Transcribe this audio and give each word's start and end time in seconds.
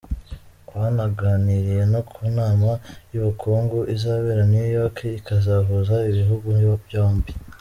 Banaganiriye 0.79 1.83
no 1.93 2.01
ku 2.11 2.21
nama 2.37 2.69
y’ubukungu 3.11 3.77
izabera 3.95 4.41
New 4.51 4.67
York 4.77 4.97
ikazahuza 5.19 5.95
ibihugu 6.09 6.47
byombi. 6.85 7.31